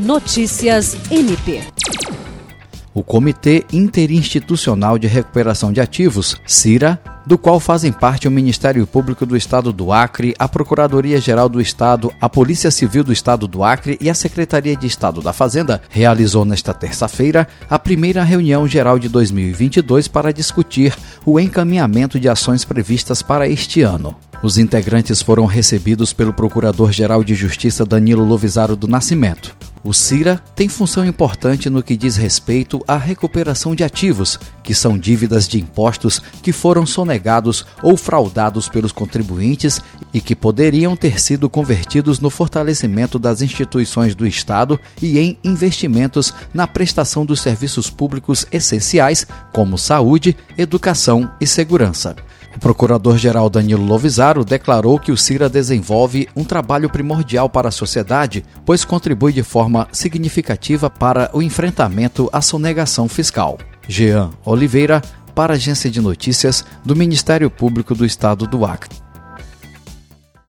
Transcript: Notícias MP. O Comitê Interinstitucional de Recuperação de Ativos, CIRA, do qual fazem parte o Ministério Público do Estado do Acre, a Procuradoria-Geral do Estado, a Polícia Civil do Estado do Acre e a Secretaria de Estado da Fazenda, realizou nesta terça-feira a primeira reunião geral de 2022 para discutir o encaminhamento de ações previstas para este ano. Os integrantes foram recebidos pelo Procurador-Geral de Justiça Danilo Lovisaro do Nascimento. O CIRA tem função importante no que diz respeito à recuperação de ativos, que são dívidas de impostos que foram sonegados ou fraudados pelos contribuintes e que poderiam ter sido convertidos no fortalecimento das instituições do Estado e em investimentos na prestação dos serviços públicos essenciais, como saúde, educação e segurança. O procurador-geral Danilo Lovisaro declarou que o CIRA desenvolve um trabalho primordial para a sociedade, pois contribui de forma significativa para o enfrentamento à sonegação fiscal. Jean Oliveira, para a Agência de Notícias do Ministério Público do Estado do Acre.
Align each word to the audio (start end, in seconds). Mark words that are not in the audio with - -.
Notícias 0.00 0.96
MP. 1.10 1.60
O 2.94 3.04
Comitê 3.04 3.66
Interinstitucional 3.70 4.98
de 4.98 5.06
Recuperação 5.06 5.70
de 5.70 5.78
Ativos, 5.78 6.40
CIRA, 6.46 6.98
do 7.26 7.36
qual 7.36 7.60
fazem 7.60 7.92
parte 7.92 8.26
o 8.26 8.30
Ministério 8.30 8.86
Público 8.86 9.26
do 9.26 9.36
Estado 9.36 9.74
do 9.74 9.92
Acre, 9.92 10.34
a 10.38 10.48
Procuradoria-Geral 10.48 11.50
do 11.50 11.60
Estado, 11.60 12.10
a 12.18 12.30
Polícia 12.30 12.70
Civil 12.70 13.04
do 13.04 13.12
Estado 13.12 13.46
do 13.46 13.62
Acre 13.62 13.98
e 14.00 14.08
a 14.08 14.14
Secretaria 14.14 14.74
de 14.74 14.86
Estado 14.86 15.20
da 15.20 15.34
Fazenda, 15.34 15.82
realizou 15.90 16.46
nesta 16.46 16.72
terça-feira 16.72 17.46
a 17.68 17.78
primeira 17.78 18.24
reunião 18.24 18.66
geral 18.66 18.98
de 18.98 19.08
2022 19.10 20.08
para 20.08 20.32
discutir 20.32 20.96
o 21.26 21.38
encaminhamento 21.38 22.18
de 22.18 22.26
ações 22.26 22.64
previstas 22.64 23.20
para 23.20 23.46
este 23.46 23.82
ano. 23.82 24.16
Os 24.42 24.56
integrantes 24.56 25.20
foram 25.20 25.44
recebidos 25.44 26.14
pelo 26.14 26.32
Procurador-Geral 26.32 27.22
de 27.22 27.34
Justiça 27.34 27.84
Danilo 27.84 28.24
Lovisaro 28.24 28.74
do 28.74 28.88
Nascimento. 28.88 29.59
O 29.82 29.94
CIRA 29.94 30.42
tem 30.54 30.68
função 30.68 31.06
importante 31.06 31.70
no 31.70 31.82
que 31.82 31.96
diz 31.96 32.16
respeito 32.16 32.84
à 32.86 32.98
recuperação 32.98 33.74
de 33.74 33.82
ativos, 33.82 34.38
que 34.62 34.74
são 34.74 34.98
dívidas 34.98 35.48
de 35.48 35.58
impostos 35.58 36.20
que 36.42 36.52
foram 36.52 36.84
sonegados 36.84 37.64
ou 37.82 37.96
fraudados 37.96 38.68
pelos 38.68 38.92
contribuintes 38.92 39.80
e 40.12 40.20
que 40.20 40.36
poderiam 40.36 40.94
ter 40.94 41.18
sido 41.18 41.48
convertidos 41.48 42.20
no 42.20 42.28
fortalecimento 42.28 43.18
das 43.18 43.40
instituições 43.40 44.14
do 44.14 44.26
Estado 44.26 44.78
e 45.00 45.18
em 45.18 45.38
investimentos 45.42 46.34
na 46.52 46.66
prestação 46.66 47.24
dos 47.24 47.40
serviços 47.40 47.88
públicos 47.88 48.46
essenciais, 48.52 49.26
como 49.50 49.78
saúde, 49.78 50.36
educação 50.58 51.30
e 51.40 51.46
segurança. 51.46 52.14
O 52.54 52.58
procurador-geral 52.58 53.48
Danilo 53.48 53.84
Lovisaro 53.84 54.44
declarou 54.44 54.98
que 54.98 55.12
o 55.12 55.16
CIRA 55.16 55.48
desenvolve 55.48 56.28
um 56.34 56.44
trabalho 56.44 56.90
primordial 56.90 57.48
para 57.48 57.68
a 57.68 57.72
sociedade, 57.72 58.44
pois 58.64 58.84
contribui 58.84 59.32
de 59.32 59.42
forma 59.42 59.88
significativa 59.92 60.90
para 60.90 61.30
o 61.32 61.40
enfrentamento 61.40 62.28
à 62.32 62.40
sonegação 62.40 63.08
fiscal. 63.08 63.58
Jean 63.88 64.30
Oliveira, 64.44 65.00
para 65.34 65.54
a 65.54 65.56
Agência 65.56 65.90
de 65.90 66.00
Notícias 66.00 66.64
do 66.84 66.96
Ministério 66.96 67.50
Público 67.50 67.94
do 67.94 68.04
Estado 68.04 68.46
do 68.46 68.64
Acre. 68.64 69.09